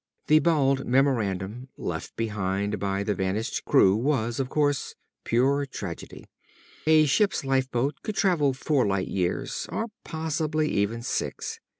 [0.25, 6.25] The bald memorandum left behind the vanished crew was, of course, pure tragedy.
[6.87, 11.59] A ship's lifeboat could travel four light years, or possibly even six.